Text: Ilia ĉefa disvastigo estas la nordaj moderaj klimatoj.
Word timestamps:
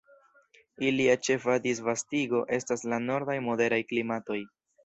Ilia 0.91 1.15
ĉefa 1.27 1.57
disvastigo 1.67 2.41
estas 2.59 2.87
la 2.95 2.99
nordaj 3.07 3.39
moderaj 3.51 3.81
klimatoj. 3.93 4.43